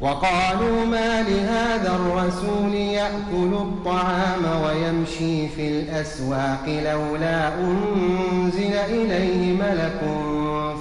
[0.00, 10.00] وقالوا ما لهذا الرسول يأكل الطعام ويمشي في الأسواق لولا أنزل إليه ملك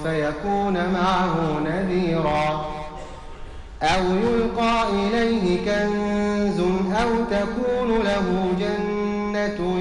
[0.03, 2.65] فيكون معه نذيرا.
[3.83, 6.59] أو يلقى إليه كنز
[7.01, 9.79] أو تكون له جنة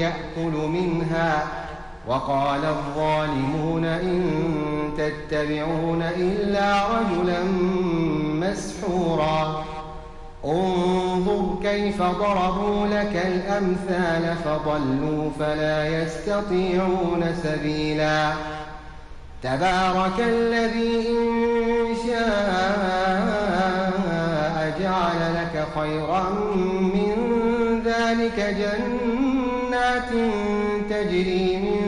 [0.00, 1.46] يأكل منها
[2.08, 4.22] وقال الظالمون إن
[4.98, 7.42] تتبعون إلا رجلا
[8.46, 9.64] مسحورا.
[10.44, 18.32] انظر كيف ضربوا لك الأمثال فضلوا فلا يستطيعون سبيلا.
[19.42, 23.18] تبارك الذي إن شاء
[24.80, 26.30] جعل لك خيرا
[26.94, 27.14] من
[27.84, 30.10] ذلك جنات
[30.90, 31.87] تجري من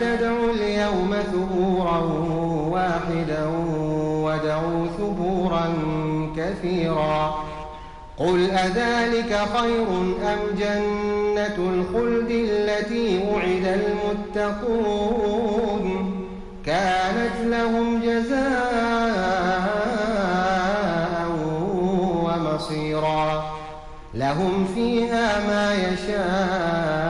[0.00, 1.98] تدعوا اليوم ثبورا
[2.70, 3.46] واحدا
[4.24, 5.74] ودعوا ثبورا
[6.36, 7.44] كثيرا.
[8.18, 9.88] قل أذلك خير
[10.32, 13.80] أم جنة الخلد التي وعد
[14.36, 15.86] المتقون؟
[16.66, 18.50] كانت لهم جزاء
[22.24, 23.44] ومصيرا.
[24.14, 27.09] لهم فيها ما يشاءون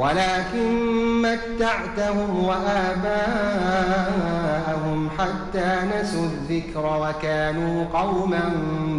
[0.00, 3.10] ولكن متعتهم وآباءهم
[5.18, 8.44] حتى نسوا الذكر وكانوا قوما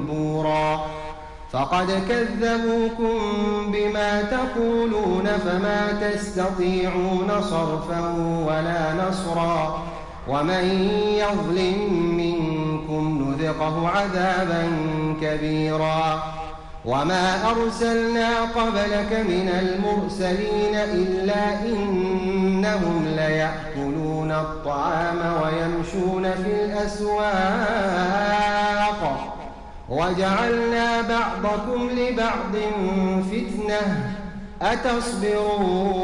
[0.08, 0.86] بورا.
[1.52, 3.18] فقد كذبوكم
[3.72, 8.02] بما تقولون فما تستطيعون صرفا
[8.48, 9.84] ولا نصرا.
[10.28, 10.66] ومن
[11.18, 11.78] يظلم
[12.18, 14.64] منكم نذقه عذابا
[15.22, 16.24] كبيرا.
[16.86, 27.22] وما أرسلنا قبلك من المرسلين إلا إنهم ليأكلون الطعام ويمشون في الأسواق
[29.89, 32.56] وجعلنا بعضكم لبعض
[33.31, 34.12] فتنة
[34.62, 36.01] أتصبرون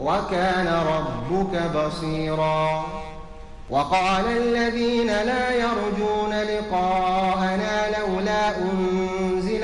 [0.00, 2.84] وكان ربك بصيراً
[3.70, 9.19] وقال الذين لا يرجون لقاءنا لولا أنزل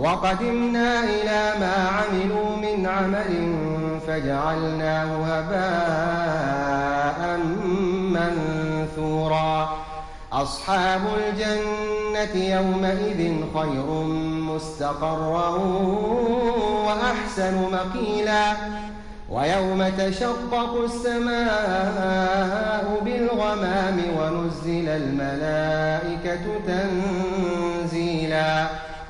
[0.00, 3.54] وقدمنا إلى ما عملوا من عمل
[4.06, 7.20] فجعلناه هباء
[8.16, 9.76] منثورا.
[10.32, 13.20] أصحاب الجنة يومئذ
[13.54, 13.88] خير
[14.54, 15.48] مستقرا
[16.86, 18.44] وأحسن مقيلا.
[19.30, 28.50] ويوم تشقق السماء بالغمام ونزل الملائكة تنزيلا.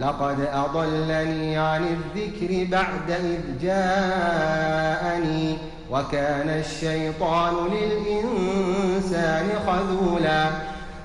[0.00, 5.58] لقد أضلني عن الذكر بعد إذ جاءني
[5.90, 10.44] وكان الشيطان للإنسان خذولا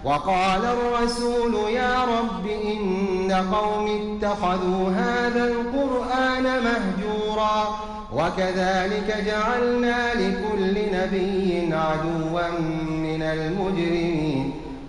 [0.03, 7.79] وقال الرسول يا رب إن قوم اتخذوا هذا القرآن مهجورا
[8.13, 12.59] وكذلك جعلنا لكل نبي عدوا
[12.89, 14.64] من المجرمين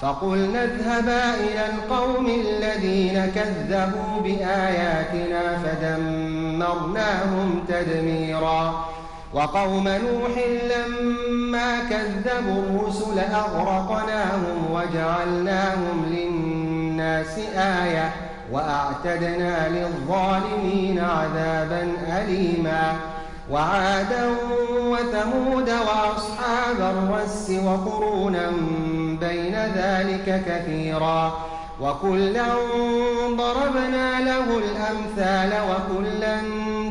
[0.00, 8.84] فقلنا اذهبا إلى القوم الذين كذبوا بآياتنا فدمرناهم تدميرا.
[9.34, 10.30] وقوم نوح
[10.70, 18.12] لما كذبوا الرسل أغرقناهم وجعلناهم للناس آية
[18.52, 22.96] وأعتدنا للظالمين عذابا أليما.
[23.50, 24.30] وعادا
[24.80, 28.50] وثمود وأصحاب الرس وقرونا
[29.20, 31.32] بين ذلك كثيرا.
[31.80, 32.46] وكلا
[33.30, 36.40] ضربنا له الأمثال وكلا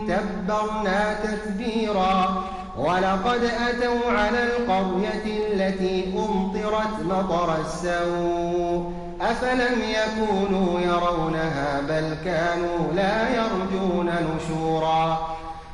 [0.08, 2.44] تبرنا تتبيرا.
[2.78, 8.94] ولقد أتوا على القرية التي أمطرت مطر السوء.
[9.22, 15.18] أفلم يكونوا يرونها بل كانوا لا يرجون نشورا.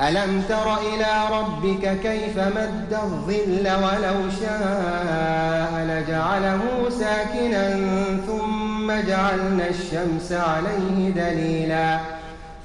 [0.00, 7.70] ألم تر إلى ربك كيف مد الظل ولو شاء لجعله ساكنا
[8.26, 11.98] ثم جعلنا الشمس عليه دليلا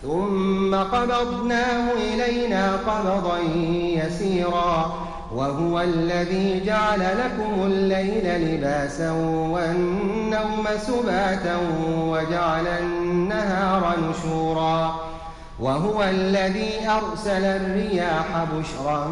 [0.03, 3.39] ثم قبضناه إلينا قبضا
[3.73, 4.93] يسيرا
[5.35, 9.11] وهو الذي جعل لكم الليل لباسا
[9.51, 11.57] والنوم سباتا
[11.97, 15.12] وجعل النهار نشورا
[15.59, 19.07] وهو الذي أرسل الرياح بشرا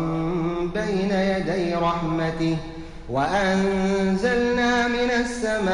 [0.73, 2.57] بين يدي رحمته
[3.09, 5.71] وأنزلنا من السماء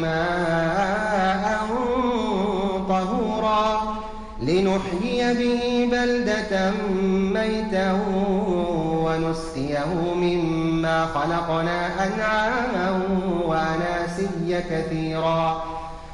[0.00, 1.58] ماء
[2.88, 3.82] طهورا
[4.42, 6.70] لنحيي به بلدة
[7.34, 8.00] ميتا
[9.04, 13.00] ونسقيه مما خلقنا أنعاما
[13.44, 15.64] وأناسيا كثيرا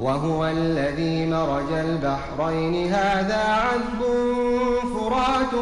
[0.00, 2.92] وهو الذي مرج البحرين.
[2.92, 4.02] هذا عذب
[4.94, 5.54] فرات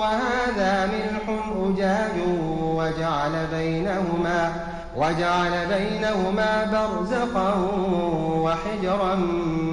[0.00, 2.16] وهذا ملح أجاج.
[2.60, 4.52] وجعل بينهما
[4.96, 7.54] وجعل بينهما برزقا
[8.44, 9.14] وحجرا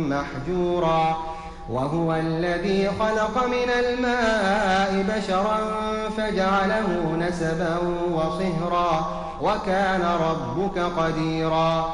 [0.09, 1.17] محجورا.
[1.69, 5.57] وهو الذي خلق من الماء بشرا
[6.17, 7.77] فجعله نسبا
[8.13, 9.07] وصهرا.
[9.41, 11.93] وكان ربك قديرا.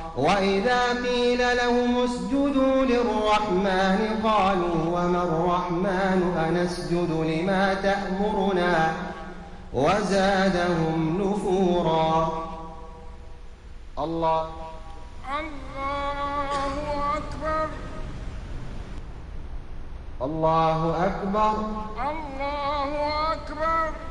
[0.17, 8.93] وإذا قيل لهم اسجدوا للرحمن قالوا وما الرحمن أنسجد لما تأمرنا
[9.73, 12.31] وزادهم نفورا
[13.99, 14.49] الله
[15.39, 17.67] الله أكبر
[20.21, 21.53] الله أكبر
[22.11, 24.10] الله أكبر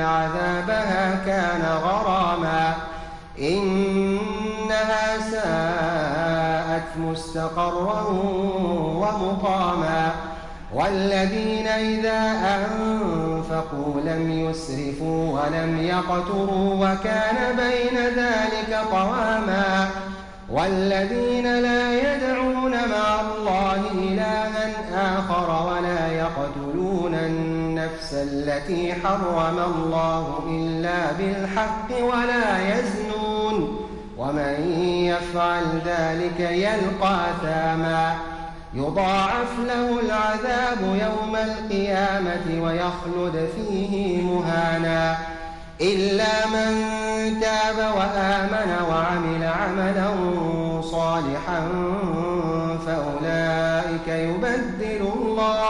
[0.00, 2.74] عذابها كان غراما.
[3.38, 8.02] إنها ساءت مستقرا
[8.80, 10.10] ومقاما.
[10.74, 12.20] والذين إذا
[12.58, 19.88] أنفقوا لم يسرفوا ولم يقتروا وكان بين ذلك قواما.
[20.50, 24.70] والذين لا يدعون مع الله إلها
[25.18, 25.79] آخر ولا
[28.22, 33.86] التي حرم الله إلا بالحق ولا يزنون
[34.18, 34.72] ومن
[35.04, 38.16] يفعل ذلك يلقى ثاما
[38.74, 45.16] يضاعف له العذاب يوم القيامة ويخلد فيه مهانا.
[45.80, 46.72] إلا من
[47.40, 50.10] تاب وآمن وعمل عملا
[50.82, 51.68] صالحا
[52.86, 55.69] فأولئك يبدل الله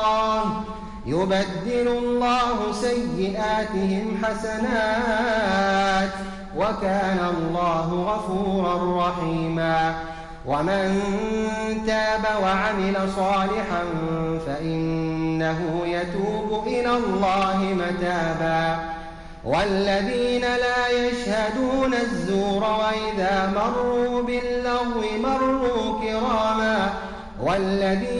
[1.07, 6.11] يبدل الله سيئاتهم حسنات
[6.57, 9.95] وكان الله غفورا رحيما.
[10.47, 11.03] ومن
[11.87, 13.85] تاب وعمل صالحا
[14.47, 18.79] فإنه يتوب إلى الله متابا.
[19.45, 26.91] والذين لا يشهدون الزور وإذا مروا باللغو مروا كراما.
[27.43, 28.20] والذين